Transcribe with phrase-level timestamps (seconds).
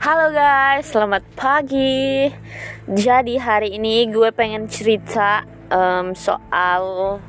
[0.00, 2.24] Halo guys, selamat pagi.
[2.88, 7.20] Jadi hari ini gue pengen cerita um, soal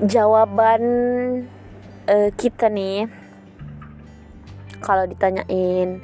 [0.00, 0.82] jawaban
[2.08, 3.04] uh, kita nih.
[4.80, 6.00] Kalau ditanyain,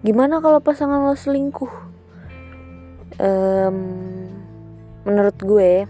[0.00, 1.74] gimana kalau pasangan lo selingkuh?
[3.20, 3.76] Um,
[5.04, 5.84] menurut gue,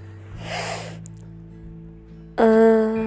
[2.34, 2.98] uh,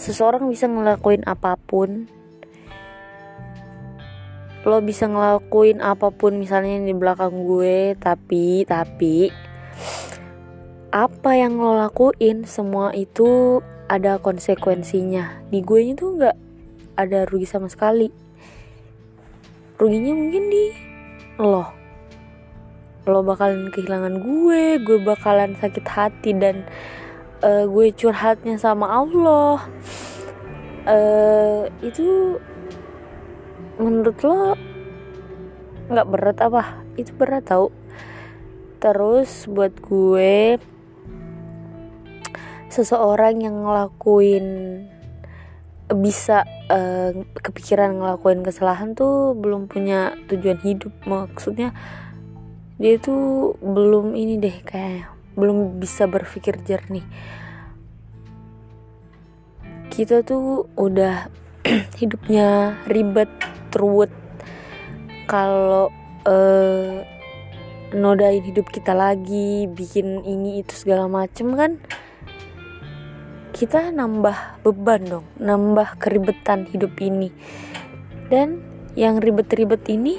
[0.00, 2.21] seseorang bisa ngelakuin apa pun
[4.62, 9.34] lo bisa ngelakuin apa pun misalnya di belakang gue tapi tapi
[10.92, 15.44] apa yang lo lakuin semua itu ada konsekuensinya.
[15.48, 16.36] Di gue itu nggak
[17.00, 18.12] ada rugi sama sekali.
[19.80, 20.64] Ruginya mungkin di
[21.40, 21.64] lo.
[23.08, 26.68] Lo bakalan kehilangan gue gue bakalan sakit hati dan
[27.40, 29.64] uh, gue curhatnya sama Allah.
[30.82, 32.36] Uh, itu
[33.80, 34.54] menurut lo
[35.92, 36.62] nggak berat apa?
[36.96, 37.74] Itu berat tau.
[38.82, 40.58] Terus buat gue
[42.72, 44.46] seseorang yang ngelakuin
[45.92, 50.92] bisa uh, kepikiran ngelakuin kesalahan tuh belum punya tujuan hidup.
[51.04, 51.76] Maksudnya
[52.80, 57.04] dia tuh belum ini deh kayak belum bisa berpikir jernih.
[59.92, 61.28] Kita tuh udah
[62.00, 63.28] hidupnya ribet
[63.76, 64.12] ruwet
[65.26, 65.88] kalau
[66.28, 67.02] uh,
[67.92, 71.76] nodain hidup kita lagi bikin ini itu segala macem kan
[73.52, 77.30] kita nambah beban dong nambah keribetan hidup ini.
[78.32, 78.64] Dan
[78.96, 80.16] yang ribet-ribet ini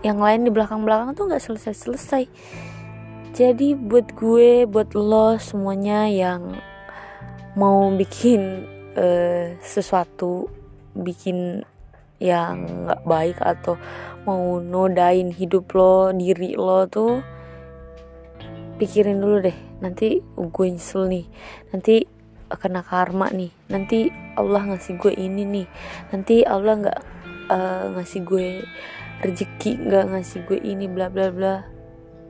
[0.00, 2.24] yang lain di belakang-belakang tuh nggak selesai-selesai.
[3.36, 6.56] Jadi buat gue buat lo semuanya yang
[7.54, 8.64] mau bikin
[8.96, 10.48] uh, sesuatu
[10.96, 11.66] bikin
[12.22, 13.74] yang nggak baik atau
[14.24, 17.20] mau nodain hidup lo diri lo tuh
[18.78, 19.58] pikirin dulu deh.
[19.80, 21.26] Nanti gue nyesel nih.
[21.70, 22.04] Nanti
[22.50, 23.52] kena karma nih.
[23.70, 25.66] Nanti Allah ngasih gue ini nih.
[26.10, 27.00] Nanti Allah nggak
[27.50, 28.48] uh, ngasih gue
[29.22, 31.54] rezeki nggak ngasih gue ini bla bla bla.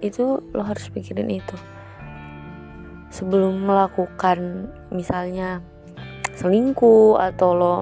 [0.05, 1.56] Itu lo harus pikirin itu.
[3.15, 5.62] Sebelum melakukan misalnya
[6.34, 7.77] selingkuh atau lo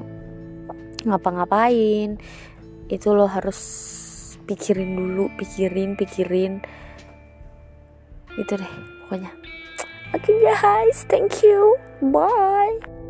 [1.05, 2.19] ngapa-ngapain?
[2.89, 3.61] Itu lo harus
[4.45, 6.63] pikirin dulu pikirin pikirin.
[8.39, 8.73] Itu deh
[9.07, 9.33] pokoknya.
[10.13, 11.05] Oke okay guys.
[11.09, 11.77] Thank you.
[12.03, 13.02] Bye